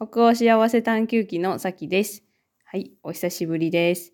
[0.00, 2.22] 北欧幸せ探求記のさきです。
[2.64, 4.12] はい、お久しぶりです。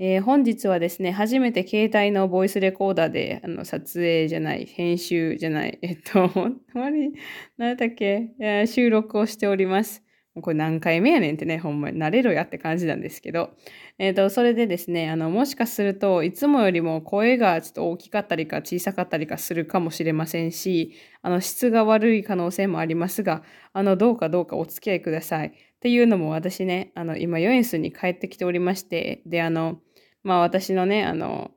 [0.00, 7.12] えー、本日はですね、初めて携帯のボイスレコーダーで、あの、撮影じゃない、編集じゃない、えっと、 あまり、
[7.58, 8.32] 何だっけ、
[8.66, 10.02] 収録をしております。
[10.42, 13.50] これ何回目やねんってね、ほんまに慣れろやって感じなんですけど、
[13.98, 23.42] えっ、ー、と、それでですね、あの、もしかするといつもよりも声がちょっと大きかったりか小さかったりかするかもしれませんし、あの、質が悪い可能性もありますが、
[23.72, 25.48] あの、どうかどうかお付き合いください。
[25.48, 29.80] っていうのも私ね、あの、今、ヨエンスに帰ってきておりまして、で、あの、
[30.22, 31.52] まあ私のね、あの、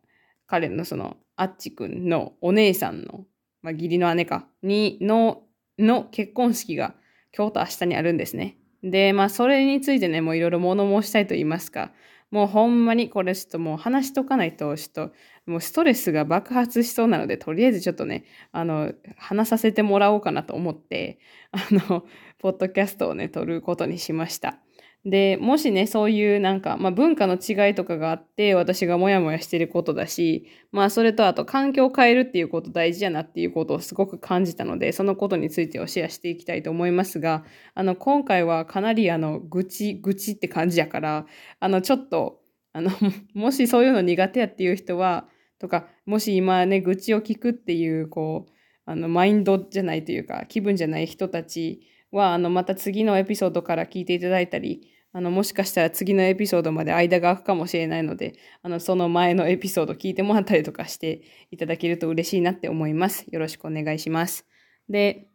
[0.48, 3.26] 彼のその、あっちくんのお姉さんの、
[3.62, 5.44] まあ義理の姉か、に、の、
[5.80, 6.96] の結婚式が
[7.36, 8.58] 今日と明日にあるんですね。
[8.84, 11.92] で、まあ、それについてね、もういろいろ物申したいと言いますか、
[12.32, 15.14] もうほんまにこれちょっともう話しとかないと、ちょっと
[15.46, 21.20] もうストレスが爆発しそうなので、とりあえずちょっとね、あの、話させてもらおうかなと思って、
[21.52, 22.06] あの、
[22.40, 24.63] ポッドキャストをね、撮ることにしました。
[25.06, 41.26] で、もしね、そういうなんか、まあ、文化の違いとかがあって、私がモヤモヤしてることだし、まあ、それとあと環境を変えるっていうこと大事やなっていうことをすごく感じたので、そのことについてをシェアしていきたいと思いますが、あの、今回はかなりあの、愚痴、愚痴って感じやから、
[41.60, 42.40] あの、ちょっと、
[42.72, 42.90] あの、
[43.36, 45.28] もしそういうの苦手やっていう人は、
[45.60, 48.52] とか、もし今ね、愚痴を聞くっていう、こう、
[48.86, 58.34] あの、マインドじゃないというか、気分じゃない人たちは、あの、また次のエピソードから聞いていただいたり、あの、もしかしたら次のエピソードまで間が空くかもしれないので、
[58.64, 63.28] あの、その前のエピソード聞いてもらったりとかしていただけると嬉しいなって思います。
[63.30, 64.48] よろしくお願いします。
[64.90, 65.28] で、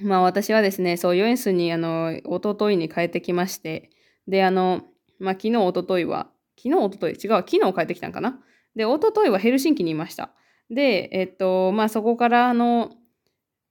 [0.00, 3.90] まあ私はですね、そう、ヨエンスに、あの、おとといに帰ってきまして、
[4.26, 4.82] で、あの、
[5.18, 8.40] まあ昨日、おとといは、昨日、おととい、違う、昨日帰ってきたんかな？
[8.74, 10.32] で、おとといはヘルシンキにいました。
[10.70, 12.92] で、えっと、まあそこから、あの、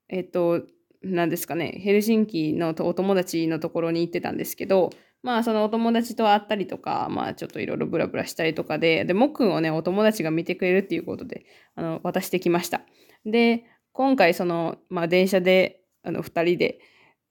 [0.07, 0.61] えっと、
[1.01, 4.91] 何ですかね、ヘルシンキのお友達のところに行ってたんですけど、
[5.23, 12.81] まあそのお友達と会ったりとか、まあちょっといろいろブラブラしたりとかで、で、もっくんをね、お友達が見てくれるっていうことで、あの、渡してきました。
[13.25, 16.79] で、今回その、まあ電車で、あの、二人で、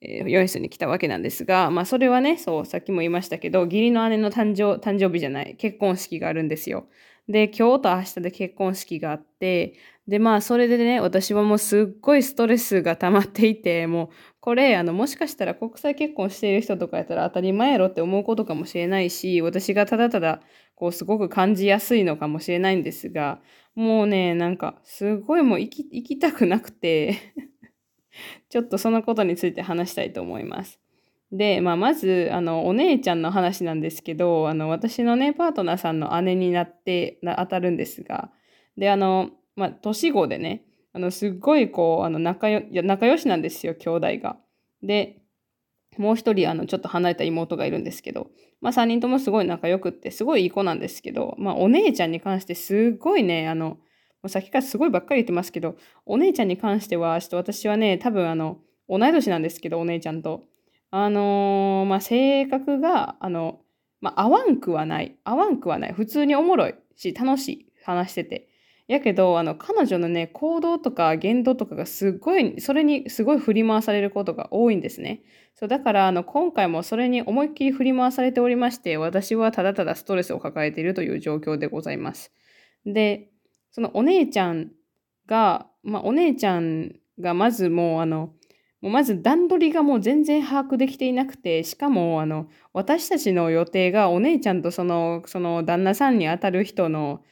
[0.02, 6.86] えー、ヨイスに来たわけなんですが、まあそれはね、そう、さっきも言いましたけど、義理の姉の誕生、誕生日じゃない、結婚式があるんですよ。
[7.30, 9.74] で、今日と明日で結婚式があって、
[10.08, 14.08] で、まあ、それでね、私はもうすっごいストレスが溜まっていて、もう、
[14.40, 20.40] これ、あの、もしかしたら国際結婚している人とかやったら当たり前やろって思うことかもしれないし、私がただただ、
[20.74, 23.40] こう、すごく感じやすいのかもしれないんですが、
[23.76, 27.34] もうね、なんか、すごいもう行き、行きたくなくて
[28.50, 30.79] ちょっとそのことについて話したいと思います。
[31.32, 38.30] で、まあ、まず、あの、お姉ちゃんの話なんですけど、あの、私のね、パートナーさんの姉になって、当たるんですが、
[38.76, 44.38] で、あの、まあ、年子でね、あの、すっごい、こう、あの、仲よ、仲良しなんですよ、兄弟が。
[44.82, 45.20] で、
[45.98, 48.30] もう一人、あの、ちょっと離れた妹がいるんですけど、
[48.60, 53.78] まあ、三人ともすごい仲良くって、すごいいい子なんですけど、まあ、お姉ちゃんに関してすごいね、あの、も
[54.24, 55.76] うさっきからすごいばっかり言ってますけど、
[56.06, 58.58] お姉ちゃんに関しては、ちょっと私はね、多分あの、
[58.88, 60.42] 同い年なんですけど、お姉ちゃんと。
[60.90, 63.60] あのー、まあ、性格が、あの、
[64.00, 65.16] まあ、合わんくはない。
[65.24, 65.92] 合わんくはない。
[65.92, 67.66] 普通におもろいし、楽しい。
[67.84, 68.48] 話してて。
[68.88, 75.22] やけど、あの、彼女のね、行動とか言動とかがすごい、それにすごい振り回されることが多いんですね。
[75.54, 82.32] そう、だから、あの、今回もそれに思いっきり振り回されておりまして、私はただただストレスを抱えているという状況でございます。
[82.84, 83.30] で、
[83.70, 84.72] そのお姉ちゃん
[85.26, 88.34] が、まあ、お姉ちゃんがまずもう、あの、
[88.80, 97.22] もうまず段取りがもう全然把握できていなくて、しかも、あの、私たちの予定がお姉ちゃんとその、その旦那さんにあたる人の、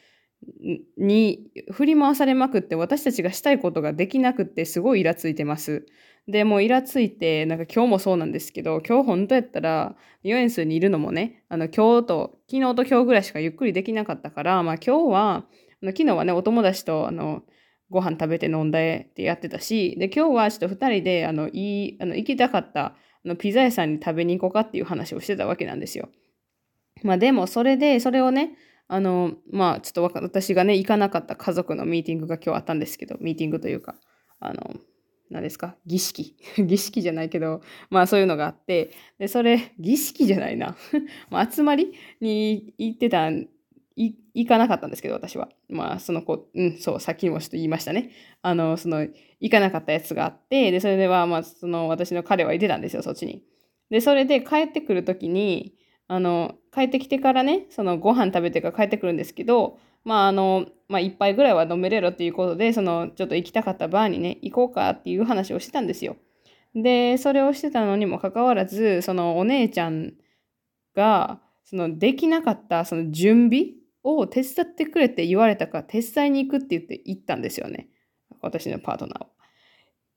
[0.97, 5.87] に振り回されまくって私たちがしたいことができなくってすごいイラついてます。
[6.29, 15.47] で、もうイラついて、なんか今日もそうなんですけど、今日本当やったら、ヨエンスにいるのもね、あの今日と、昨日と今日ぐらいしかゆっくりできなかったから、まあ今日は、
[15.83, 17.43] あの昨日はね、お友達とあの
[17.91, 22.95] ご飯食べて飲んでってやってたし、で、今日はちょっと二人で、あの、いい、あの、行きたかった、あ
[23.25, 26.09] の、ピザ屋さんに食べに行こうかっていう話をしてたわけなんですよ。
[27.03, 28.57] まあでも、それで、それをね、
[28.89, 33.97] あの、まあ、ちょっと私がね、行かなかった家族のミーティングが今日あったんですけど、ミーティングというか、
[34.41, 34.75] あの、
[35.31, 40.77] 何ですか儀式 儀式じゃないけど、まあそういうのがあって、で、それ、儀式じゃないな
[41.31, 43.49] まあ集まりに行ってたん、
[44.35, 45.49] 行かなかったんですけど、私は。
[45.69, 48.11] まあ、その子、うん、そう、さっきもちょっと言いましたね。
[48.43, 49.07] あの、その、
[49.41, 53.43] 行かなかったやつがあって、で、それでは、まあ、その、私の彼は行ってたんですよ、そっちに。
[53.91, 55.75] で、それで帰ってくるときに、
[56.07, 66.17] あの、帰ってきてからね、そのご飯食べてから帰ってくるんですけど、まああの、まあ一杯ぐらいは飲めれろっていうことで、そのちょっと行きたかったバーにね、行こうかっていう話をしてたんですよ。
[66.75, 70.15] で、それをしてたのにもかかわらず、そのお姉ちゃん
[70.95, 73.67] が、そのできなかったその準備
[74.17, 77.89] を手伝ってくれって言われたから手伝いに行くって言って行ったんですよね。
[78.41, 79.29] 私のパートナーを。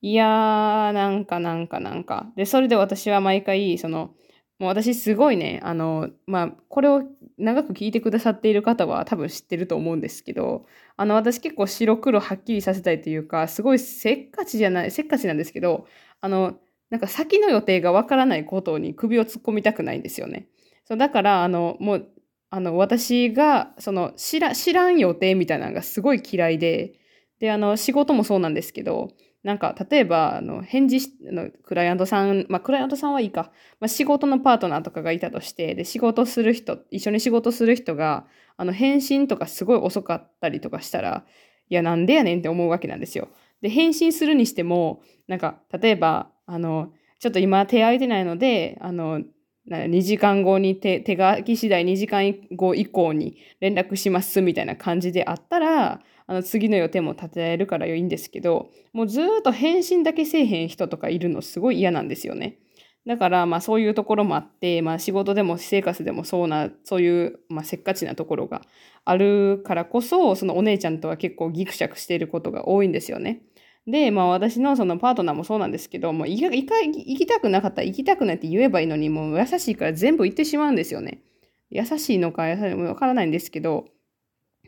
[0.01, 2.31] いやー、なんかなんかなんか。
[2.35, 4.15] で、それで私は毎回、その、
[4.57, 7.03] もう私すごいね、あの、まあ、これを
[7.38, 10.65] 長く聞いてくださっている方は多分知ってると思うんですけど、
[10.97, 15.87] あの、私結構白黒はっきりさせたいというか、すごいせっかちじゃない、せっかちなんですけど、
[16.19, 16.59] あの、
[16.91, 20.47] なんか先の予定がわからないことに首を突っ込みたくないんですよね。
[20.85, 22.07] そうだから、あの、もう、
[22.53, 27.00] あの、私が、その、知ら、知らん予定みたいなのがすごい嫌いで、
[27.39, 29.07] で、あの、仕事もそうなんですけど、
[29.44, 33.51] なんか、例えば、あの、返事し、の、クライアントさん、まあ、クライアントさんはいいか。
[33.80, 38.27] まあ、仕事のパートナーとかがいたとして、で、仕事する人、一緒に仕事する人が、
[38.57, 41.25] あの、返信とかすごい遅かったりとかしたら、
[41.69, 43.30] いや、なんでやねんって思うわけなんですよ。
[43.62, 49.21] で、返信するにしても、なんか、例えば、あの、ちょっと今手空いてないので、あの、
[49.67, 62.57] 2時間後に手手書き次第2時間後以降に連絡しますみたいな感じであったら、あの次の予定も立てられるからいいんですけど、もうずっと返信だけせえへん人とかいるのすごい嫌なんですよね。
[63.05, 68.61] だから、まあそういうところもあって、まあ仕事でも私生活でもそうな、そういう、まあせっかちなところが
[69.05, 73.41] あるからこそ、そのお姉ちゃんとは結構ギクシャクしていることが多いんですよね。
[73.88, 81.22] で、まあ私のそのパートナーもそうなんですけど、もう行き行きたくなかったら行きたくないって言えばいいのに、もう優しいから全部行ってしまうんですよね。
[81.69, 83.86] 優しいのか優しいのかわからないんですけど、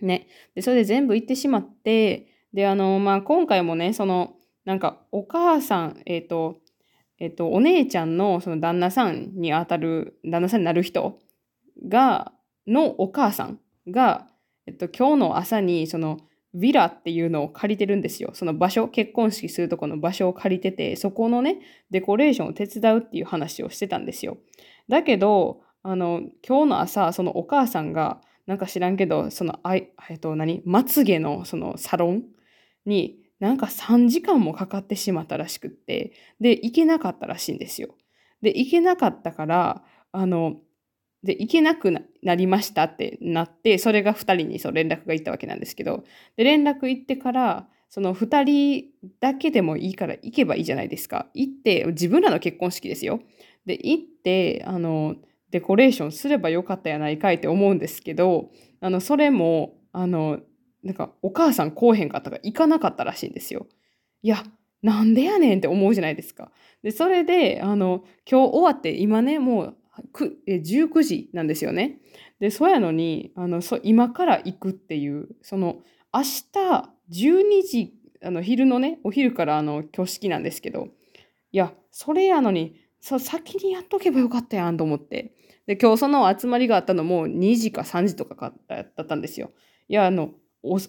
[0.02, 0.28] ね。
[0.56, 6.58] で、それで全部行ってしまって、で、あの、まあ、今回もね、その、なんか、お母さん、えっ、ー、と、
[7.20, 11.20] えっ、ー、と、お姉ちゃんのその旦那さんに当たる、旦那さんになる人
[11.88, 12.32] が、
[12.68, 14.28] のお母さんが、
[14.66, 16.20] えっと、今日の朝に、その、
[16.56, 18.32] ヴィラっていうのを借りてるんですよ。
[18.34, 21.60] その場所、結婚式するとこの場所を借りてて、そこのね、
[21.90, 24.38] デコレーションを手伝うっていう話をしてたんですよ。
[24.88, 32.24] だけど、あの、今日の朝、そのお母さんが、なんか知らんけど、その、あ、えっと、何まつげのそのサロン
[32.86, 37.96] に、なんか3時間もかかってしまったらしくって、で、行けなかったらしいんですよ。
[38.42, 40.58] で、行けなかったから、あの、
[41.24, 41.92] で、行けなく
[42.22, 46.04] なりましたってなって、それが2人にそう連絡が行ったわけなんですけど、
[46.36, 48.86] で、連絡行ってから、その2人
[49.20, 51.28] だけでもいいから行けばいいじゃないですか。
[51.34, 53.22] 行って、自分らの結婚式ですよ。
[53.66, 55.16] で、行って、あの、
[55.52, 58.50] デコレーションすればよかったやないかいって思うんですけど、
[58.82, 60.40] あの、それも、あの、
[60.84, 63.68] なんか、お母さん来おへんかったか行かなかったらしいんですよ。
[64.24, 64.44] いや、
[64.82, 66.52] なんでやねんって思うじゃないですか。
[66.82, 69.78] で、それで、あの、今日終わって、今ね、もう、
[70.48, 72.00] 19時なんですよね。
[72.40, 75.80] で、そうやのに、あの、そ今から行くっていう、その、
[76.14, 77.94] 明日12時、
[78.24, 80.90] あの、昼のね、お昼からあの、挙式なんですけど、
[81.52, 85.36] いや、それやのに、そう、先にやっとけばよかったやんと思って。
[85.68, 89.52] で、今日その集まりがあったのも2時か3時とかだったんですよ。
[89.88, 90.32] いや、あの、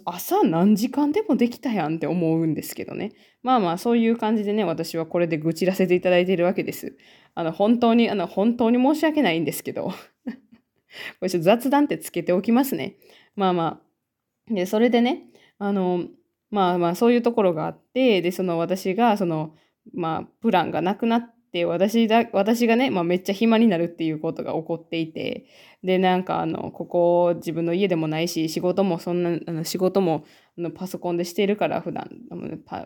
[0.05, 3.13] 朝何時間でもできたやんって思うんですけどね。
[3.43, 6.97] まあまあ、そういう感じでね、私はこれで愚痴らせていただいているわけです。
[7.35, 9.91] あの、本当に、あの、本当に申し訳ないんですけど。
[9.91, 9.95] こ
[11.23, 12.97] れちょっと雑談ってつけておきますね。
[13.35, 13.81] まあま
[14.51, 14.55] あ。
[14.55, 15.27] で、それでね、
[15.59, 16.05] あの、
[16.51, 19.57] まあまあ、そういうところがあって、で、その私が、その、
[19.93, 25.47] まあ、プランがなくなってで、私だ、私がね、まあ、めっちゃ暇になるっていうことが起こっていて、
[25.85, 30.25] で、なんかあの、ここ自分の家でもないし、仕事もそんな、あの仕事も
[30.59, 32.11] あのパソコンでしてるから普段、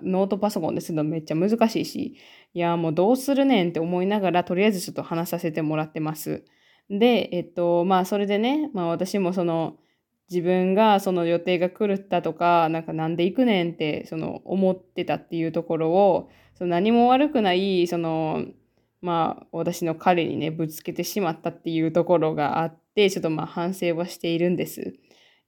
[0.02, 2.16] ノートパソコンでするのめっちゃ難しいし、
[2.52, 6.44] いや、もうどうするねんって思いながら、とりあえずちょっと話させてもらってます。
[6.90, 9.78] で、えっと、まあ、それでね、まあ、私もその、
[10.30, 18.44] 自分がその予定が狂ったとか、なんかなんで行くねんってその思ってたっていうところを、その何も悪くない、その、
[19.00, 24.95] まあ私の彼にね、ぶつけてしまったっていうところがあって、ちょっとまあ反省はしているんです。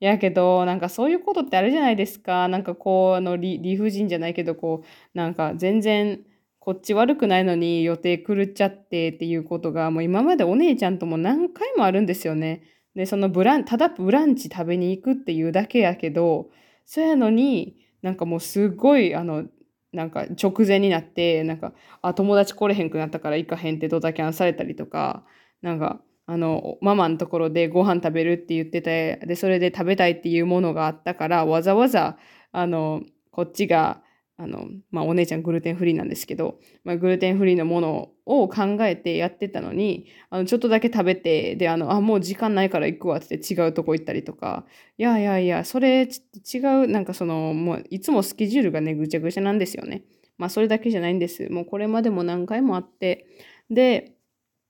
[0.01, 2.49] やけど、なんかそういうことってあるじゃないですか。
[2.49, 4.87] なんかこう、あの理理不尽じゃないけど、こう、
[5.19, 6.21] なんか全然
[6.59, 12.63] こっち悪くないのに予定狂っちゃってっていうことが、もう今までお姉ちゃんとも何回もあるんですよね。
[12.95, 16.51] で、そのブラン、ただブランチ食べに行くっていうだけやけど、
[16.87, 19.47] そうやのに、なんかもうすごい、あの、
[19.93, 25.25] なんか直前になって、なんか、あ、友達来れへんくなったから行かへんってドタキャンされたりとか、
[25.63, 32.19] なんか、あの、ママのところでご飯食べるって言ってて、で、それで食べたいっていうものがあったから、わざわざ、
[32.53, 34.03] あの、こっちが、
[34.43, 44.65] あの、まあ、お姉ちゃんグルテンフリーなんですけど、まあ、グルテンフリーのものを考えてやってたのに、あの、ちょっとだけ食べて、で、あの、あ、もう時間ないから行くわって違うとこ行ったりとか、
[44.97, 46.23] いやいやいや、それ、ち
[46.55, 50.05] 違う、なんかその、もう、いつもスケジュールがね、ぐちゃぐちゃなんですよね。
[50.39, 51.51] まあそれだけじゃないんです。
[51.51, 53.27] もうこれまでも何回もあって。
[53.71, 54.15] で、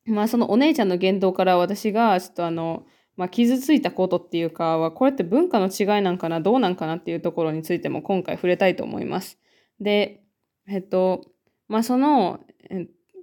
[0.06, 2.86] まあそのお姉ちゃんの言動から私がちょっとあの、
[3.16, 9.38] まあ、傷ついたことっていうかは、これって文化の違いなんかな、どうなんかなっていうところについても今回触れたいと思います。
[9.80, 10.22] で、
[10.68, 11.22] えっと、
[11.68, 12.40] まあその、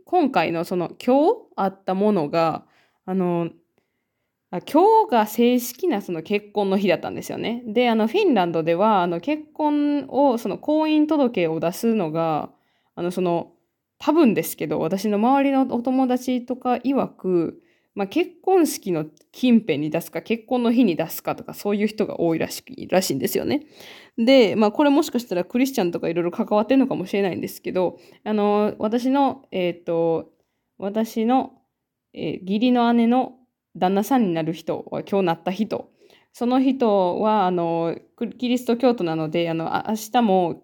[0.06, 2.66] 今回のその今日あったものが、
[3.06, 3.50] あの、
[4.50, 7.64] 今日が正式なその結婚の日だったんですよね。
[7.68, 12.50] で、あの、フィンランドでは、あの、結婚を、その婚姻届を出すのが、
[12.96, 13.52] あの、その、
[14.00, 17.62] 多分ですけど、私の周りのお友達とか曰く、
[17.98, 23.66] まあ、結婚式の近辺に出すか、結婚の日に出すかとか、そういう人が多いらしらしいんですよね。
[24.18, 30.30] で、まあ、これもしかしたらクリスチャンとかいろいろ関わってるのかもしれないんですけど、あの、私の、えっ、ー、と、
[30.77, 31.54] 私の、
[32.13, 33.34] えー、義理の姉の
[33.75, 35.89] 旦那さんになる人は今日なった人
[36.34, 37.98] その人はあの
[38.38, 40.63] キリスト教徒なのであの明日も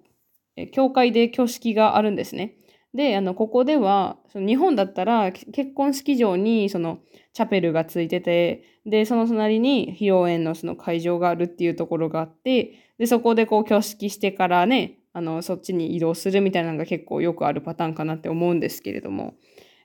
[0.72, 2.58] 教会で挙式があるんですね。
[2.94, 7.00] であのここではその日本だったら結婚式場にその
[7.34, 19.34] チャペルがついててでその隣に披露宴のその会場があるっていうところがあってでそこでこう挙式してからねあのそっちに移動するみたいなのが結構よくあるパターンかなって思うんですけれども。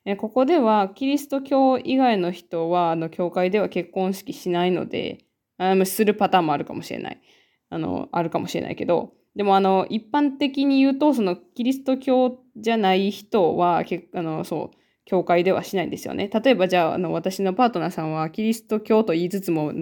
[0.05, 5.19] えここではキリスト教以外の人はあの教会では結婚式しないので
[5.59, 7.21] あするパターンもあるかもしれない。
[7.69, 9.13] あのあるかもしれないけど。
[9.37, 13.83] でもあの一般的に言うとそのキリスト教ってじゃない人は
[14.15, 16.29] あのそう教会ではしないんですよね。
[16.29, 19.73] 例えばじゃああの私のパートナーさんはキリスト教と言いつつも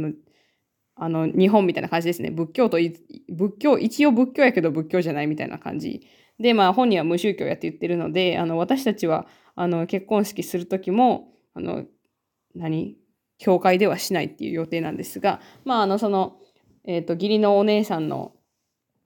[0.94, 2.30] あの日本みたいな感じですね。
[2.30, 6.06] 仏教と仏教一応仏教やけど仏教じゃないみたいな感じ
[6.38, 11.84] でまあ本人は無宗教やって言ってるのであの私たちはあの結婚式する時もあの
[12.54, 12.96] 何？
[13.38, 16.38] 教会ではしないっていう予定なんですがまああのその、
[16.86, 18.32] えーと、義理のお姉さんの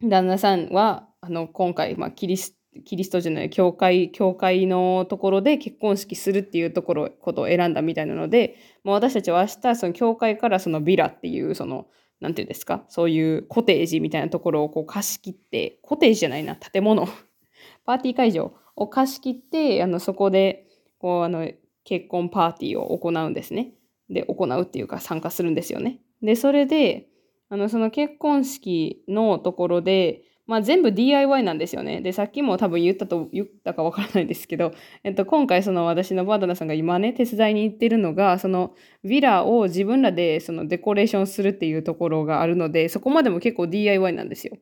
[0.01, 11.89] 旦那さんはあの今回、まあ、キリスキリストじゃない教会教会のところで結婚式するっていうところことを選んだみたいなのでもう私たちは明日その教会からそのビラっていうその
[12.21, 17.09] なんていうんですかそういうコテージみたいなところをこう貸し切ってコテージじゃないな建物
[17.85, 20.67] パーティー会場を貸し切って、あの、そこで、
[20.99, 21.51] こう、あの、
[21.85, 23.75] 結婚パーティーを行うんですね。
[24.09, 26.01] で、行うっていうか参加するんですよね。
[26.23, 27.09] で、それで、
[27.49, 32.01] あの、その結婚式のところで、まあ、全部 DIY なんですよね。
[32.01, 34.73] で、さっきも多分言ったと、言ったかわからないですけど、
[35.05, 44.59] えっと、今回その私のパートナさんが今ね、手伝いに行ってるのが、そのヴィラを自分らでそのデコレーションするっていうところがあるので、そこまでも結構 DIY なんですよ。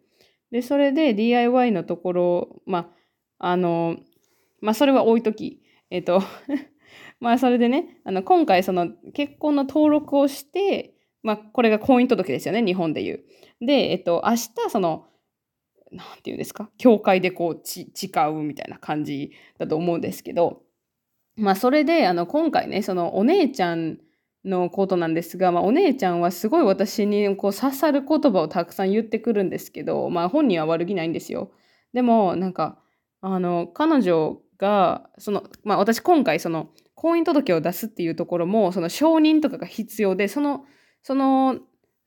[0.51, 2.91] で、それで DIY のところ、ま
[3.39, 3.97] あ、あの、
[4.61, 6.21] まあ、それは置いとき、えっ、と
[7.19, 10.93] ま、それでね、あの、今回、その、結婚の登録をして、
[11.23, 13.25] まあ、これが婚姻届ですよね、日本でいう。
[13.63, 15.07] で、えっと、明日、その、
[15.93, 20.63] なんていうんですか、教会でこう、ち、誓うみたいな感じだと思うんですけど、
[21.37, 23.99] まあ、それで、あの、今回ね、その、お姉ちゃん
[24.45, 31.53] のことなんですが、まあ、お姉ちゃんはすごい私にこう刺さる言葉をたくさん言ってくるんですけど、まあ、本人は悪気ないんですよ。
[31.93, 32.79] でも、なんか、
[33.21, 40.65] あの、彼女が、その、まあ私今回その、婚姻届を出すっていうところも、その承認とかが必要で、その、
[41.03, 41.59] その、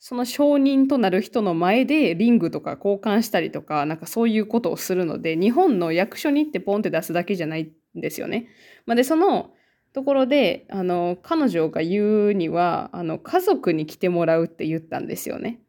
[0.03, 8.47] その承認となる人の前でリングとか交換したりとか、なんかそういうことをするので、日本の役所に行ってポンって出すだけじゃないんですよね。
[8.87, 9.51] まあ、で、その
[9.93, 15.61] ところで、あの、彼女が言うには、あの、家族に来てもらうって言ったんですよね。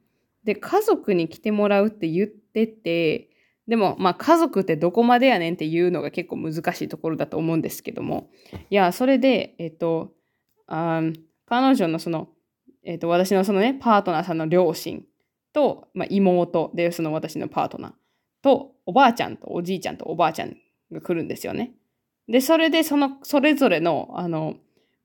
[0.44, 3.28] で、家族に来てもらうって言ってて、
[3.68, 8.30] でも、まあ家族ってどこまでやねんっていうのが結構難しいところだと思うんですけども。
[8.70, 10.14] いや、それで、えっと、
[10.66, 11.02] あ
[11.44, 12.30] 彼女のその、
[12.84, 15.04] えっと、私のそのね、パートナーさんの両親
[15.52, 17.92] と、まあ、妹で、その私のパートナー
[18.42, 20.56] と、おばあちゃんとおじいちゃんとおばあちゃん
[20.90, 21.72] が来るんですよね。
[22.28, 24.56] で、それで、その、それぞれの、あの、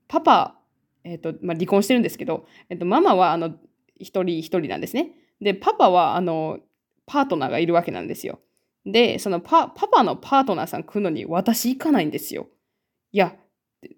[0.08, 0.58] パパ、
[1.04, 3.54] えっと、まあ、離婚してるんですけど、えっと、ママは、あの、
[3.98, 5.12] 一人一人なんですね。
[5.40, 6.58] で、パパは、あの、
[7.06, 8.40] パートナーがいるわけなんですよ。
[8.84, 12.48] で、そのパパパのパートナーさん来るのに私行かないんですよ。
[13.12, 13.36] いや、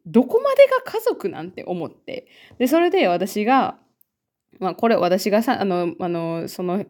[0.07, 2.27] どこまでが家族なんて思って。
[2.59, 3.79] で、それで私が、
[4.59, 6.85] まあこれ私がさ、あの、あの、その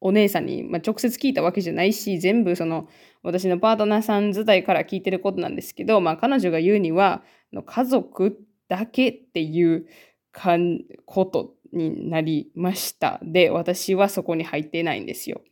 [0.00, 2.88] お姉さんに、まあ、直接聞いたわけじゃないし、全部その
[3.22, 7.22] 私のパートナーさん自体から聞いてることなんですけど、まあ彼女が言うには、
[7.66, 9.86] 家族だけっていう
[10.32, 13.18] かんことになりました。
[13.22, 15.42] で、私はそこに入ってないんですよ。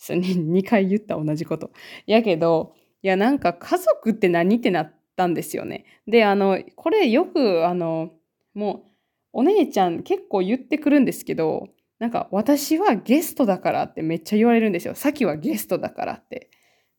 [0.00, 1.70] 2回言った同じこと。
[2.06, 5.84] やけど、いや、なんか家族って何ってなってたんですよね。
[6.06, 8.12] で、あの、これよく、あの、
[8.54, 11.68] もう、お姉ちゃん結構言ってくるんですけど、
[11.98, 14.94] なんか私はゲストだからってめっちゃ言われるんですよ。
[14.94, 16.50] さきはゲストだからって。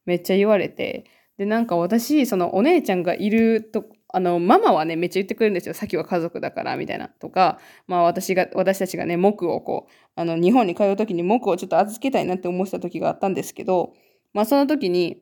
[0.05, 1.05] めっちゃ言われて、
[1.37, 5.75] で、なんか私、そのお姉ちゃんがいると、あの、ママはね、めっちゃ言ってくるんですよ。
[5.75, 7.09] さっきは家族だから、みたいな。
[7.09, 13.93] とか、まあ私が、私たちがね、木をこう、あの、日本に通う時に木をちょっと預けたいなって思ってた時があったんですけど、
[14.33, 15.21] まあその時に、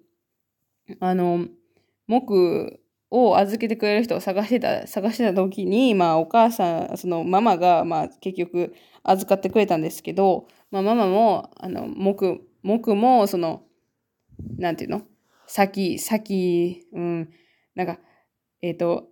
[1.00, 1.48] あの、
[2.08, 2.80] 木
[3.12, 13.64] を預けてくれる人を探してた、探してた時に、まあお母さん、そのママが、まあ結局預かってくれたんですけど、まあママも、あの、木、木も、その、
[14.58, 15.04] なんていうの？
[15.48, 17.30] 先、先、うん、
[17.76, 18.00] なんか、
[18.62, 19.08] えっ、ー、と、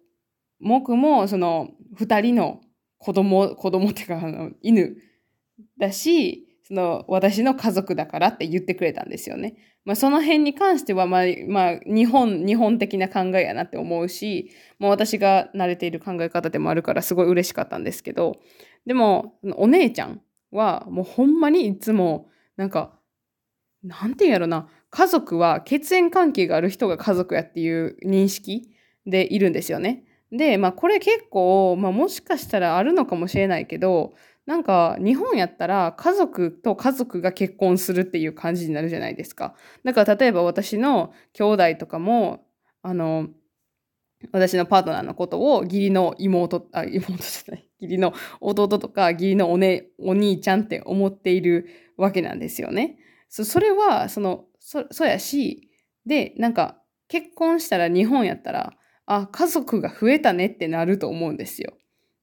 [0.59, 2.61] 木も、その、二人の
[2.97, 4.97] 子供、子供っていうか、あの、犬
[5.77, 9.55] だし、その、私の家族だからって言ってくれたんですよね。
[9.85, 14.49] まあ、その辺に関しては、まあ、まあ、日本、日本的な考えやなって思うし、
[14.79, 18.39] もう私が慣れている考え方でもあるから、すごい嬉しかったんですけど、
[18.87, 22.97] でも、お姉ちゃんは、もうほんまにいつも、なんか、
[23.83, 28.71] なんて言うんやろな、家族は血縁関係がある人が家族やっていう認識
[29.05, 30.05] でいるんですよね。
[30.31, 34.13] で、まあこれ結構、まあもしかしたらあるのかもしれないけど、
[34.45, 39.55] なんか日本やったら家族と家族が結婚するっていう感じになるじゃないですか。
[39.83, 42.45] だから例えば私の兄弟とかも、
[42.81, 43.29] あの、
[44.31, 52.97] 私のパートナーのことを義理の妹、あ、妹じゃない、 義理の弟とか義理のお,、ね、お兄ちゃんって思っているわけなんですよね。
[53.29, 55.69] そそれは、その、そ、そやし、
[56.05, 58.73] で、なんか結婚したら日本やったら、
[59.05, 61.73] あ、家族が増えたねってなると思うんですよ。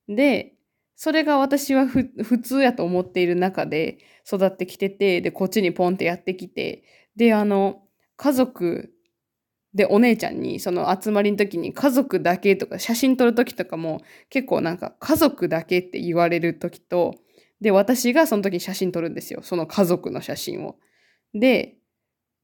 [0.08, 0.54] で、
[1.02, 2.10] それが私は普
[2.42, 6.84] 通やと思っている中で育ってきてて、で、こっちにポンってやってきて、
[7.16, 7.84] で、あの、
[8.18, 8.92] 家族
[9.72, 17.14] でお姉ちゃんにその集まりの時に家族だけとか写真撮る時とかも結構なんか家族だけって言われる時と、
[17.62, 19.40] で、私がその時に写真撮るんですよ。
[19.42, 20.76] その家族の写真を。
[21.32, 21.78] で、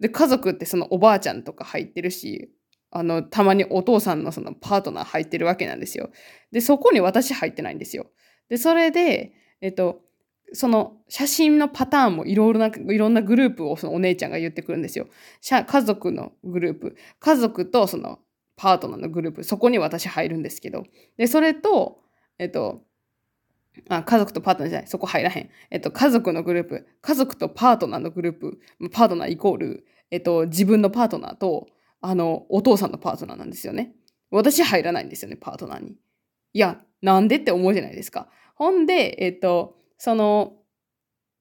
[0.01, 2.51] で、家族ってそのおばあちゃんとか入ってるし、
[2.91, 6.09] あの、たまにお父さんのそのパートナー入ってるわけなんですよ。
[6.53, 8.07] で、そこに私入ってないんですよ。
[8.49, 10.03] で、それで、えっと、
[10.53, 15.09] その写真のパターンもいろいろな、いろんなグループをそのお姉ちゃんが言ってくるんですよ。
[15.43, 18.21] 家族のグループ、家族とその
[18.57, 20.85] パートナーのグループ、そこに私入るんですけど。
[21.17, 22.01] で、それと、
[22.39, 22.83] えっと、
[23.89, 25.51] あ、家族とパートナーじゃない、そこ入らへん。
[25.71, 28.61] えっと、家族のグループ、家族とパートナーのグループ、
[28.93, 31.67] パートナーイコール、えっと、自分のパートナーと、
[32.01, 33.95] あの、お父さんのパートナーなんですよね。
[34.31, 35.97] 私入らないんですよね、パートナーに。
[36.53, 38.29] いや、なんでって思うじゃないですか。
[38.55, 40.55] ほんで、えっと、その、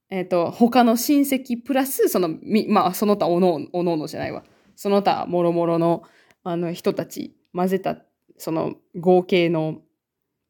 [0.09, 2.29] えっと、他の親戚プラス、その、
[2.69, 4.43] まあ、その他おのおのおのじゃないわ。
[4.75, 6.03] その他もろもろの、
[6.43, 7.97] あの、人たち混ぜた、
[8.37, 9.81] その、合計の、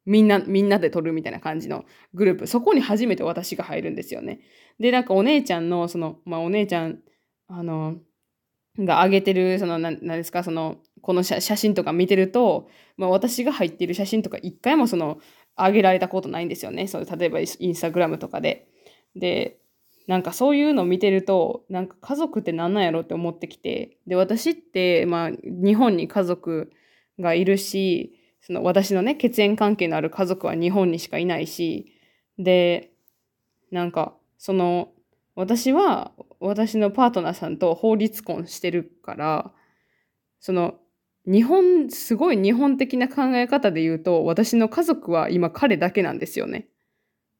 [0.06, 2.46] みんな、みんなで撮るみたいな感じのグループ。
[2.46, 4.40] そこに初めて私が入るんですよね。
[4.80, 7.00] で、なんかお姉ちゃんの、その、まあ、お姉ちゃん、
[7.48, 7.96] あの、
[8.78, 15.20] が上げてる、その、ななんですか、その、この写真とか見てると、まあ、私が入っている写真とか一回もその、
[15.56, 16.88] 上げられたことないんですよね。
[16.88, 18.66] そう例えばインスタグラムとかで。
[19.14, 19.60] で、
[20.08, 26.72] なんかそういうのを見てると、なんか家族って何なんやろって思ってきて、で、私って、まあ、日本に家族
[27.20, 31.94] がいるし、その私のね、血縁関係のある家族は日本にしかいないし、
[32.36, 32.90] で、
[33.70, 34.88] なんか、その、
[35.36, 39.52] 私は私のパートナーさんと法律婚してるから、
[40.40, 40.74] その、
[41.26, 46.68] 日本、すごい日本的な考え方で言うと、私の家族は今彼だけなんですよね。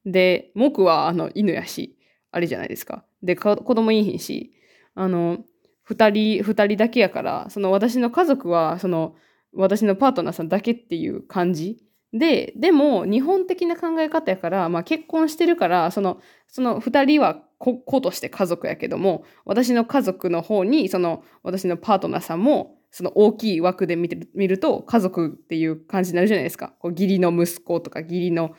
[0.04, 1.96] で、僕はあの犬やし、
[2.30, 3.04] あれじゃないですか。
[3.22, 4.52] で、子供いいひんし、
[4.94, 5.38] あの、
[5.82, 9.14] 二人、二人だけやから、その私の家族は、その、
[9.52, 11.78] 私のパートナーさんだけっていう感じ
[12.12, 26.74] で、でも、日本的な考え方やから、まあ結婚してるから、その、その二人は子子として家族やけども、私の家族の方に、その、私のパートナーさんも、その大きい枠で見て見ると、家族っていう感じになるじゃないですか。
[26.78, 28.54] こう義理の息子とか、義理の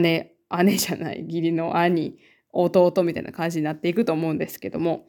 [0.00, 2.18] 姉、姉じゃない、義理の兄、
[2.52, 5.06] 弟みたいな感じになっていくと思うんですけども、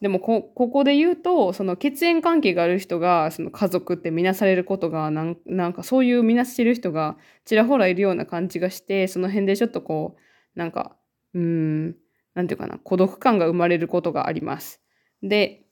[0.00, 10.16] でもこ、こで言うと、その血縁関係がある人が、その家族って見なされることがなん、なんかそういう見なしてる人がちらほらいるような感じがして、その辺でちょっとこ
[10.54, 10.96] う、なんか、
[11.34, 11.96] うん、
[12.34, 14.80] なんていうかな、孤独感が生まれることがあります。
[15.22, 15.64] で、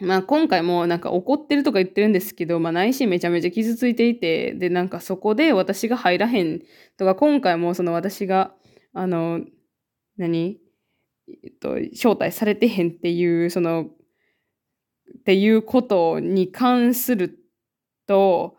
[0.00, 6.62] まあ今回もなんか怒ってるとか言ってるんですけど、まあ内心めちゃめちゃ傷ついていて、でなんかそこで私が入らへん
[6.96, 8.54] とか、今回もその私が、
[8.92, 9.40] あの、
[10.16, 10.60] 何？
[11.28, 17.38] えっと、招待されてへんっていう、その、っていうことに関する
[18.06, 18.56] と、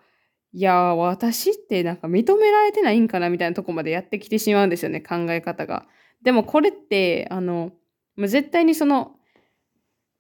[0.52, 5.88] いや、私ってなんか認められてないんかなみたいなとこまでやってきてしまうんですよね、考え方が。
[6.24, 7.72] でもこれって、あの、
[8.18, 9.17] 絶対にその、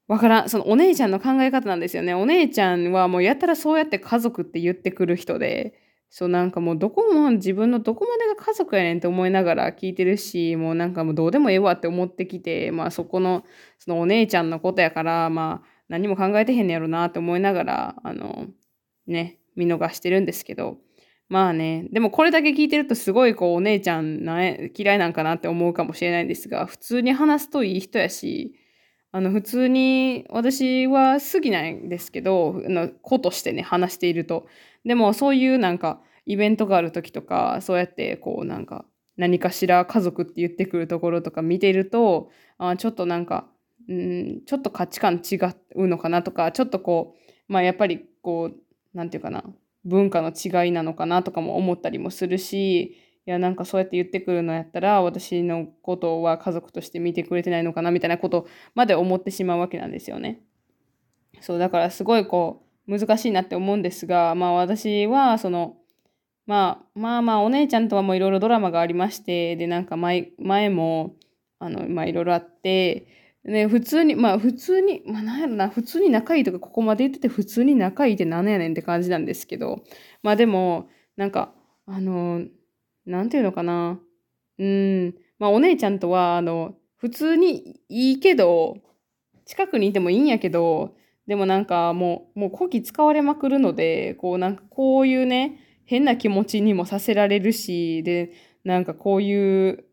[0.07, 0.49] わからん。
[0.49, 2.13] そのお姉ちゃんの考え方なんですよね。
[2.13, 5.73] お姉ちゃんはもうやったらそうやって家族って言ってくる人で、
[6.09, 13.43] そうなんかもうどこも自分のどこまでが家族やねんって思いながら聞いてるし、もうなんかもうどうでもええわって思ってきて、まあそこの、
[13.79, 18.47] そのお姉ちゃんのことやから、まあ何も考えてへんねやろなって思いながら、あの、
[19.07, 20.77] ね、見逃してるんですけど、
[21.27, 24.21] まあね、でもこれだけ聞いてるとすごいこうお姉ちゃん
[24.73, 28.53] 嫌いなんかなって思うかもしれないんですが、普通に話すといい人やし、
[29.11, 34.47] あの普通に私は好きなんですけど、の子としてね、話していると。
[34.85, 43.47] でもそういうなんかイベントがある時とか、そうやってこうなんか何かしら家族って言ってくるところとか見ていると、あちょっとなんか、
[43.89, 45.35] うん、ちょっと価値観違
[45.75, 47.15] うのかなとか、ちょっとこ
[47.49, 49.43] う、まあやっぱりこう、なんていうかな、
[49.85, 60.39] 文化の違いなのかなとかも思ったりもするし、いや、なんかそうやって言ってくるのやったら、私のことは家族として見てくれてないのかなみたいなことまで思ってしまうわけなんですよね。
[61.41, 65.75] そう、だからすごいこう、難しいなって思うんですが、まあ私は、その、
[66.45, 71.17] まあまあまあお姉ちゃんとはもういろいろドラマがありまして、で、なんか前前も、
[71.59, 73.07] あの、まあいろいろあって、
[73.43, 79.83] ね、普通に、まあ普通に、まあなんやろな、普通に仲いいとかここまで言ってて普通に仲いいって何やねんって感じなんですけど、
[80.23, 80.87] まあでも、
[81.17, 81.53] なんか、
[81.85, 82.45] あの、
[83.07, 83.99] なんていうのかな。
[84.59, 88.77] うん、まあお姉ちゃんとは、あの、普通にいいけど、
[89.45, 98.33] 近くにいてもいいんやけど、でもなんかもう、もうこき使われまくるので、こうなんかこういうね、変な気持ちにもさせられるし、で、
[98.65, 99.85] なんかこういう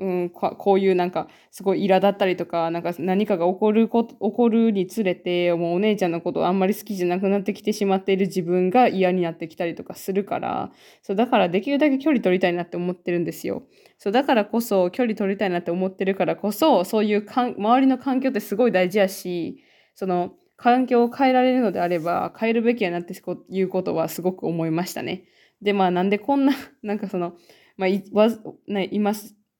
[0.00, 10.70] うん、こういうなんかすごい苛だったりとか、なんか何かが起こるこ起こるにつれて、もうお姉ちゃんのことあんまり好きじゃなくなってきてしまっている自分が嫌になってきたりとかするから、
[11.02, 13.64] そうだからできるだけ距離取りたいなって思ってるんですよ。
[13.98, 19.64] そうだからこそ距離取りたいなって思ってるからこそ、そういうかん周りの環境ってすごい大事やし、
[19.96, 23.14] その環境を変えられるのであれば変えるべきやなって
[23.50, 25.24] いうことはすごく思いましたね。
[25.60, 27.34] で、まあなんでこんな、なんかその、
[27.76, 28.28] まあ、いわ
[28.66, 29.12] ね、今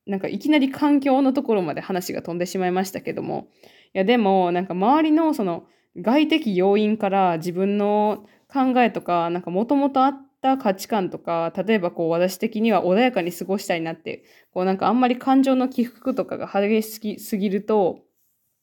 [0.08, 3.48] なんかいきなり環境のところまで話が飛んでしまいましたけども、
[3.94, 5.66] いやでもなんか周りのその
[5.96, 18.00] 外的要因から自分の考えとか、なんかもともとあった価値観とか、例えばこう私的には穏やかに過ごしたいなって、こうなんかあんまり感情の起伏とかが激しすぎると、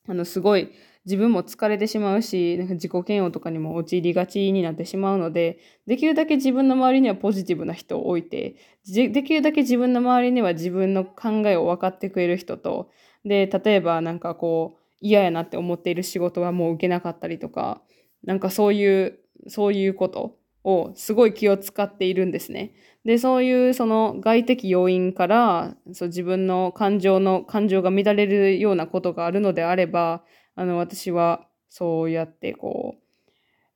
[0.07, 0.71] あのすごい
[1.05, 12.89] 自分も疲れてしまうし、なんか自己嫌悪とかにも陥りがちになってしまうので、できるだけ自分の周りにはポジティブな人を置いて、できるだけ自分の周りには自分の考えを分かってくれる人と、
[13.23, 17.81] で、例えばなんかこう、嫌やなって思っている仕事はもう受けなかったりとか、
[18.23, 22.73] なんかそういう、そういうことをすごい気を使っているんですね。
[23.05, 30.23] で、そういうその外的要因からそう自分の感情の感情が乱れるようなことがあるのであれば、
[30.55, 32.95] あの、私はそうやってこ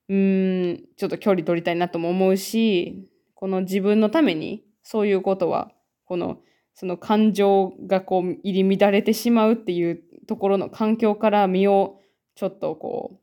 [0.10, 5.72] う、うーん、ちょっと距離取りたいなとも思うし、この自分のためにそういうことは、
[6.06, 6.40] この、
[6.74, 12.00] その感情がこう入り乱れてしまうっていうところの環境から身を
[12.36, 13.20] ちょっとこ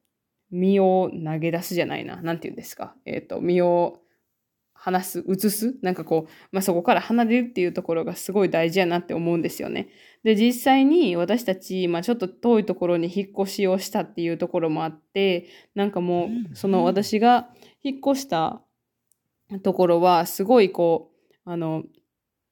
[0.53, 2.21] う、身を投げ出すじゃないな。
[2.23, 2.95] なんて言うんですか。
[3.05, 4.01] えっ、ー、と、身を
[4.79, 9.89] 話す、移す、なんかこう、まあ、そこから離れるっていうところがすごい大事やなって思うんですよね。
[10.23, 17.49] で、実際に私たち、まあ、ちょっと遠いところに引っ越しをしたっていうところもあって、なんかもう、その私が
[17.83, 18.63] 引っ越した
[19.63, 21.11] ところは、すごいこ
[21.47, 21.85] う、あの、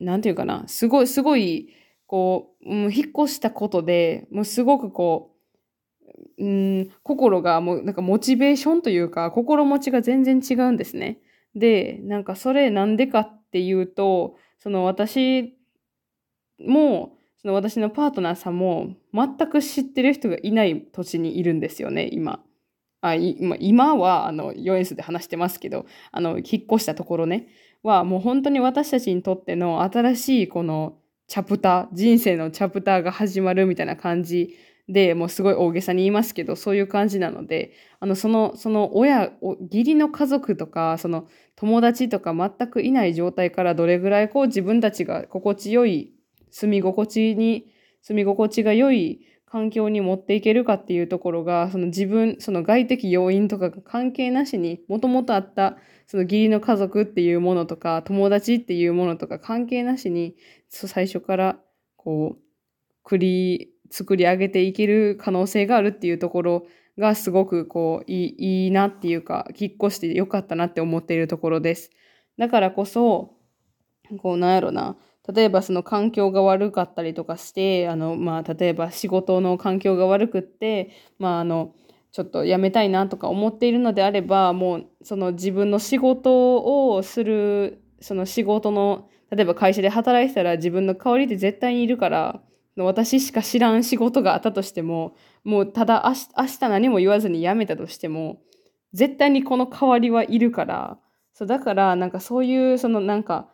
[0.00, 1.68] なんていうかな、すごい、すごい、
[2.06, 5.34] こう、うん、引っ越したことで、もうすごくこう、
[6.38, 11.20] うん、心がもうなんかモチベーションというか心持ちが全然違うんですね。
[11.54, 15.56] で、なんかそれなんでかっていうと、その私
[16.58, 22.42] も、その私のパートナーさんも全く知ってる人がいない土地にいるんですよね、今。
[23.02, 27.48] あ今はあの4 s で話してますけど、あの引っ越したところね、
[27.82, 30.96] はもう本当に私たちにとっての新しいこの
[31.28, 34.56] チャプター、人生のチャプターが始まるみたいな感じ
[34.88, 39.32] で、もうすごい大げさに言いますけど、そういう感じなので、あの、その、その親、
[39.70, 46.12] 義理の家族とか、その友達とか全くいない状態からどれぐらいこう自分たちが心地よい、
[46.50, 47.66] 住み心地に、
[48.02, 60.36] 住み心地が良い環境に持っていけるかっていうところが、その自分、その外的要因とかが関係なしに、もともとあった、その義理の家族っていうものとか、友達っていうものとか関係なしに、
[60.68, 61.58] 最初から、
[61.96, 66.66] こう、繰り作り上げていける可能性があるっていうところ
[66.98, 71.90] がすごくこういいいいなっていうか、引っ越してよかったなって思っているところです。
[72.36, 73.36] だからこそ、
[74.18, 74.96] こうなんやろな、
[75.32, 81.72] 例えばその環境が悪かったりとかして、あの、まあ、例えば仕事の環境が悪くって、まあ、あの、
[82.10, 92.42] ちょっと辞めたいなとか思っているのであれば、もう、その自分の仕事をする、その仕事の、例えば会社で働いてたら自分の代わりって絶対にいるから、
[92.76, 98.40] 私しか知らん仕事があったとしても、もうただ明日何も言わずに辞めたとしても、
[98.92, 100.98] 絶対にこの代わりはいるから、
[101.32, 103.48] そうだからなんかそういうそのなんか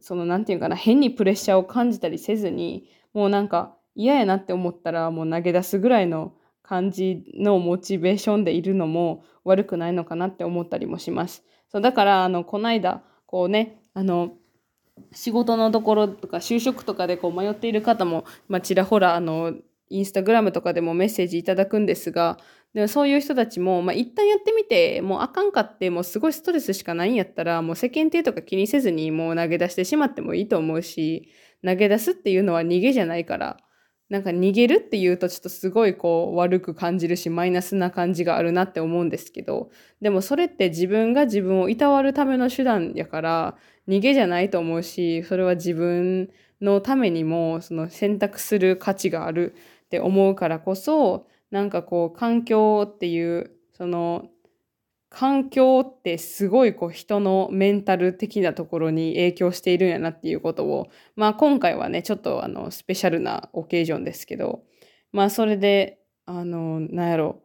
[0.00, 11.44] そのなんていうかな変にプレッシャーを感じたりせずにもうなんか嫌やなって思ったらもう投げ出すぐらいの感じのモチベーションでいるのも悪くないのかなって思ったりもします。
[11.70, 14.34] そうだからあのこの間こうねあの
[15.12, 19.54] 仕事のところとか就職とかでこう迷っている方も、まあ、ちらほらあの
[19.90, 22.38] インスタグラムとかでもメッセージいただくんですが
[22.74, 31.30] でもそういう人たちも、まあ、一旦やってみて、もうあかんかって、もうすごいストレスしかないんやったら、もう世間体とか気にせずにもう投げ出してしまってもいいと思うし、
[31.64, 33.58] 投げ出すっていうのは逃げじゃないから、
[34.10, 43.56] なんか逃げるっていうとちょっとすごいこう悪く感じるし、マイナスな感じがあるなって思うんですけど、でもそれって自分が自分をいたわるための手段やから、
[43.88, 49.54] 逃げじゃないと思うし、それは自分のためにもその選択する価値がある
[49.86, 54.26] って思うからこそ、なんかこう環境っていうその
[55.16, 64.64] 環境ってすごいこう人のメンタル的なところに影響しているんやなっていうことを、まあ今回はね、ちょっとあのスペシャルなオケージョンですけど、
[65.12, 67.42] まあそれで、あの、なんやろ、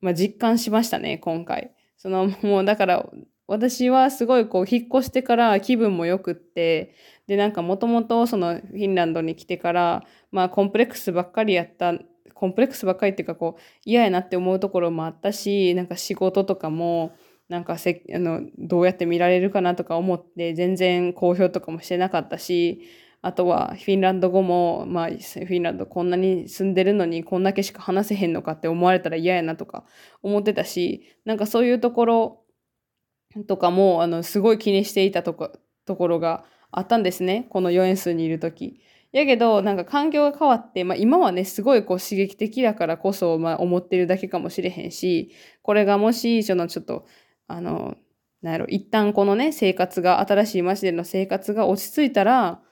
[0.00, 1.74] まあ実感しましたね、今回。
[1.96, 3.10] そのもうだから
[3.48, 6.94] 私はすごいこう引っ越してから気分も良くって、
[7.26, 11.92] でなんかもともとそのフィンランドに来てからまあコンプレックスばっかりやった
[12.34, 17.14] コンプレックスばっかりっていうかこう嫌やなって思うところもあったしなんか仕事とかも
[17.48, 22.82] なんかせあのどうやって見られるかなとか思って全然公表とかもしてなかったし
[23.22, 29.84] あとはフィンランド語も、まあ、フィンランドこんなに住んでるのにこんだけしか話せへんのかって思われたら嫌やなとか
[30.22, 32.44] 思ってたしなんかそういうところ
[33.46, 35.50] とかもあのすごい気にしていたとこ
[35.86, 38.80] ところがあったんですねこの4円数にいる時。
[39.12, 47.06] やけど、なんか環境が変わって、まあ今はね、すごいこう刺激的だからこそ、まあ思ってるだけかもしれへんし、これがもし、そのちょっと、
[47.48, 47.96] あの、
[48.42, 52.62] なんやろ、一旦このね、生活が、新しい街での生活が落ち着いたら、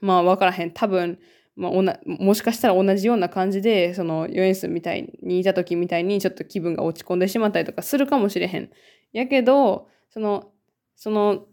[0.00, 0.72] まあわからへん。
[0.72, 1.18] 多分、
[1.54, 8.70] まあ、おなもしかしたら同じような感じで、その、ヨエンスみたいにいた時みたいにちょっと気分が落ち込んでしまったりとかするかもしれへん。
[9.12, 10.50] やけど、その、
[10.96, 11.46] その、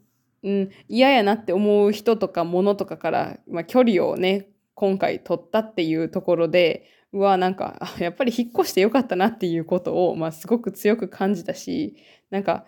[0.43, 11.95] うん、嫌やなって思う人とか物とかから、まあ、距離をね、今回取ったっていうところで、うわ、なんか、やっぱり引っ越してよかったなっていうことを、まあ、すごく強く感じたし、
[12.30, 12.65] なんか、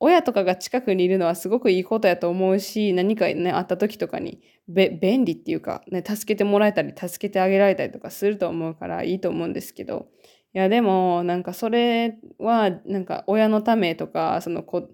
[0.00, 10.08] 親とかが近くにいるのはすごくいいことやと思うし、何かね、あった時とかに、べ、便利っていうか、ね、助けてもらえたり、助けてあげられたりとかすると思うからいいと思うんですけど、
[10.54, 14.88] いや、でも、なんかそれは、なんか親のためとか、その子、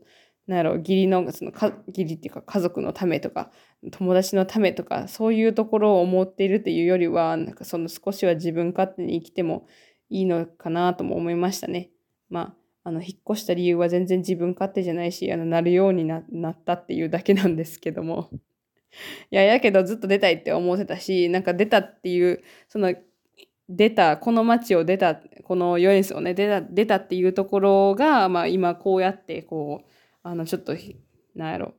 [0.47, 3.51] なんやろ、義理の、そのか、義理っていうか家族のためとか、
[3.93, 9.67] 友達のためとか、そういうところを思っているっていうよりは、なんかその少しは自分勝手に生きても
[10.11, 11.91] いいのかなとも思いましたね。
[12.29, 18.29] まあ、あの、引っ越した理由は全然自分勝手じゃないし、あの、なるようにななったっていうだけなんですけども。
[19.31, 22.95] いや、やけどずっと出たいって思ってたし、なんか出たっていう、その、
[23.69, 29.91] 出た、この街を出た、このヨエンスをね、出た、出たっていうところが、まあ今こうやってこう、
[30.25, 30.75] あの、ちょっと、
[31.37, 31.75] なんやろ、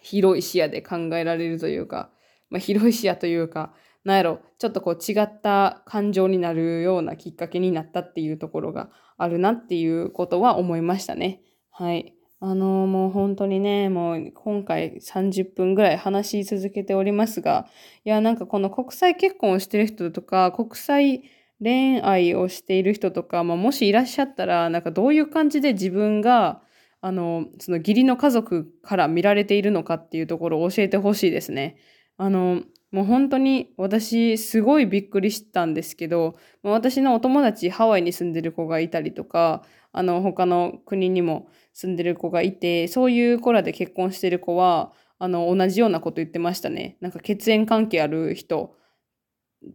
[0.00, 2.10] 広い視野で考えられるというか、
[2.48, 11.42] まあ、広い視野というか、なんやろ、ちょっとこう違った感情になるようなきっかけになったっていうところがあるなっていうことは思いましたね。
[11.70, 12.14] はい。
[12.38, 17.66] あのもう本当にね、もう今回30分ぐらい話し続けておりますが、
[18.04, 21.22] いや、なんかこの国際結婚をしてる人とか、国際
[21.62, 26.62] 恋愛をしている人とか、まあ、もしいらっしゃったら、なんかどういう感じで自分が、
[27.06, 31.76] あの、その義理の家族から見られているのかっていうところを教えてほしいですね。
[32.16, 46.96] あの、もう本当に私すごいびっくりしたんですけど、私のお友達ハワイに住んでる子がいたりとか、あの他の国にも住んでる子がいて、そういう子らで結婚してる子は、あの同じようなこと言ってましたね。
[47.00, 48.74] なんか血縁関係ある人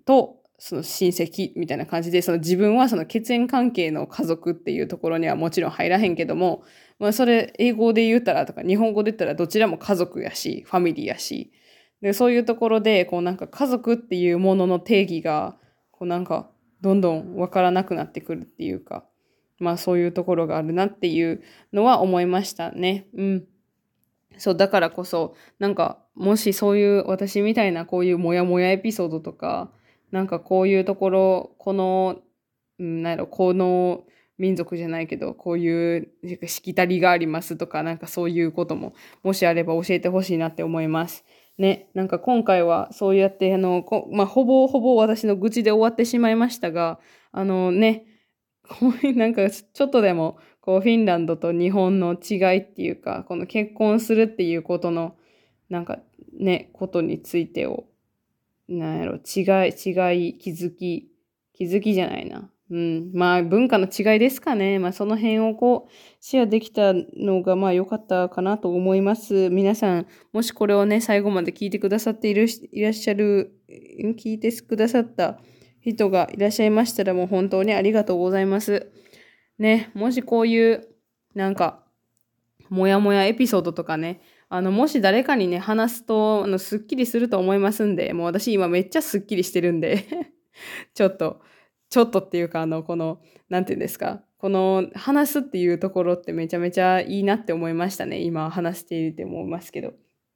[0.03, 6.61] とその親戚みたいな感じで、その自分はその血縁関係の家族っていうところにはもちろん入らへんけども、
[7.01, 11.51] まあそれ英語で言ったらとか日本語で言ったらどちらも家族やし、ファミリーやし、
[11.99, 15.57] で、そういうところで、こうなんか家族っていうものの定義が、
[15.89, 19.03] こうなんかどんどんわからなくなってくるっていうか、
[19.57, 21.41] まあそういうところがあるなっていう
[21.73, 23.07] のは思いましたね。
[23.17, 23.47] うん。
[24.37, 29.71] そう、だからこそ、なんか、もしそういう私みたいなこういうモヤモヤエピソードとか、
[30.11, 32.19] なんかこういうところ、この、
[32.77, 34.03] うん、なんやろ、この
[34.41, 36.10] 民族じゃないけど、こういう
[36.47, 41.23] しきたりがありますとか、なんかそういうことも、もしあれば教えてほしいなって思います。
[41.60, 46.99] ね、なんか今回はそうやって、あの、まあ、ほぼほぼ私の愚痴で終わってしまいましたが、
[47.32, 48.08] あのね、
[49.15, 55.15] なんかちょっとでも、こう、フィンランドと日本の違いっていうか、この結婚するっていうことの、
[55.69, 55.99] なんか
[56.34, 57.86] ね、ことについてを、
[58.67, 61.12] なんやろ、違い、違い、気づき、
[61.54, 62.49] 気づきじゃないな。
[62.71, 63.12] うん。
[63.13, 64.79] まあ、文化の違いですかね。
[64.79, 69.49] まあ、その辺をこう、シェアできたのが、まあ、良かったかなと思います。
[69.49, 73.60] 皆さん、もしこれをね、最後まで聞いてくださっている、いらっしゃる、
[74.17, 75.39] 聞いてくださった
[75.81, 78.89] 人がいらっしゃいましたら、もう本当にありがとうございます。
[79.60, 80.88] ね、もしこういう、
[81.36, 81.84] なんか、
[82.69, 90.05] もやもやエピソードとかね、あの、もし誰かにね、話すと、あの、すっきりすると思いますんで、もう私今めっちゃすっきりしてるんで
[90.95, 91.41] ちょっと、
[91.91, 98.21] ちょっとっていうか、あの、この、なんていうんですか、この話すっていうところってめちゃめちゃいいなって思いましたね。
[98.21, 99.89] 今話していて思いますけど。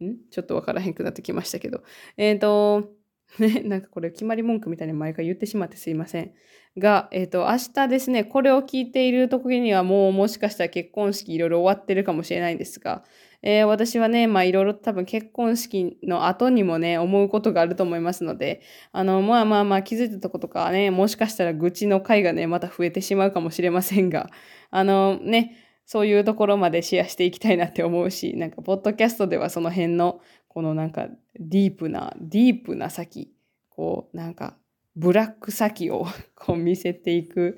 [0.04, 0.18] ん？
[0.30, 1.82] ちょっとわからへんくなってきましたけど。
[2.18, 2.92] えっ、ー、と、
[3.40, 6.34] ね、なんかこれ決まり文句みたいに毎回言ってしまってすいません。
[6.78, 13.04] が、えっ、ー、と、明日ですね、これを聞いている時にはもうもしかしたら結婚式いろいろ終わってるかもしれないんですが、
[13.42, 18.62] えー、私はね、まあいろいろ多分結婚式の後にもね、思うことがあると思いますので、
[18.92, 24.30] あの、まあまあまあ気づいたとことかね、もしかしたら愚痴の回がね、また増えてしまうかもしれませんが、
[24.72, 31.08] あのね、そういうところまでシェアしていきたいなって思うし、なんか、ポッドキャストではその辺の、このなんか、
[31.40, 33.32] ディープな、ディープな先、
[33.70, 34.58] こう、なんか、
[34.96, 36.06] ブラック先を
[36.36, 37.58] こう見せていく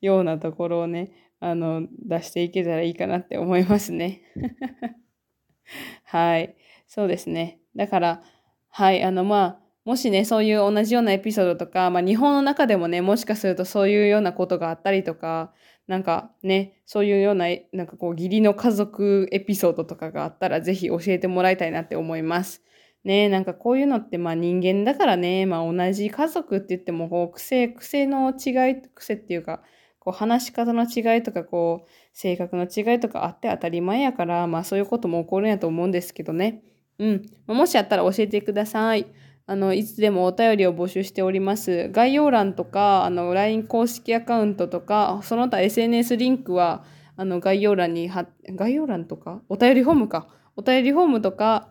[0.00, 4.22] ようなところをね、あの、出していけたらいいかなって思いますね。
[6.04, 6.56] はい。
[6.86, 7.60] そうですね。
[7.76, 8.22] だから、
[8.70, 15.52] はい、あの、まあ、もしね、そういう同じようなエピソードとか、まあ、日本の中でもね、もしかするとそういうようなことがあったりとか、
[15.86, 22.62] なんかね、そういうような、なんかこう、義理の家族エピソードとかがあったら、ぜひ教えてもらいたいなって思います。
[23.04, 29.62] ねなんかこういうのってまあ人間だからね、まあ同じ家族って言ってもこう癖、癖の違い、癖っていうか、
[29.98, 36.62] こう話し方の違いとかこう性格の違いとかあって当たり前やから、まあそういうことも起こるんやと思うんですけどね。
[36.98, 37.22] うん。
[37.46, 39.06] もしあったら教えてください。
[39.46, 41.88] あの、いつでもお便りを募集しております。
[41.90, 46.84] 概要欄とか、あの、LINE 公式アカウントとか、その他 SNS リンクは、
[47.16, 49.40] あの、概要欄に貼概要欄とか？
[49.48, 50.28] お便りフォームか。
[50.56, 51.70] お便りフォームとか、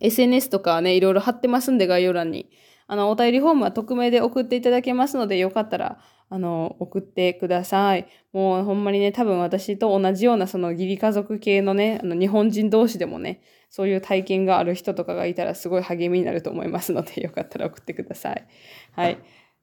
[0.00, 2.50] SNS とかね、いろいろ貼ってますんで、概要欄に。
[2.86, 5.98] あの、お便りフォームは匿名で送っていただけますので、よかったら、
[6.30, 8.06] あの、送ってください。
[8.32, 18.46] もうほんまにね、多分私と同じようなその義理家族系のね、あの日本人同士でもね、そういう体験がある人とかがいたらすごい励みになると思いますので、よかったら送ってください。
[18.92, 19.18] はい。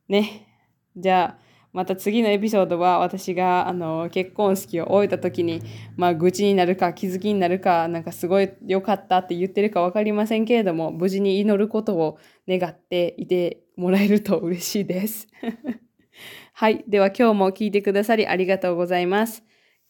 [0.07, 0.47] ね。
[0.95, 1.44] じゃあ、
[1.75, 5.61] また次のエピソードは私があの結婚式を終えた時に、
[5.97, 15.27] まあ、愚痴になるか気づきになるかなんかすごい良かったって言ってるか分かりませんけれども無事に祈ることを願っていてもらえると嬉しいです。
[16.53, 16.85] はい。
[16.87, 19.43] では今日も聞いてくださりありがとうございます。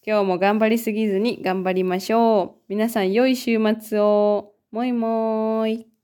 [0.03, 2.61] 今日も頑張りすぎずに頑張りましょう。
[2.67, 4.53] 皆さん良い週末を。
[4.71, 5.94] もいもーい。